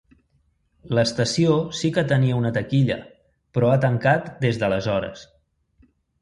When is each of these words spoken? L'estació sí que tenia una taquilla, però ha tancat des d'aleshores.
L'estació 0.99 1.57
sí 1.79 1.91
que 1.97 2.03
tenia 2.11 2.37
una 2.39 2.51
taquilla, 2.55 2.97
però 3.59 3.71
ha 3.73 3.77
tancat 3.85 4.33
des 4.47 4.59
d'aleshores. 4.65 5.23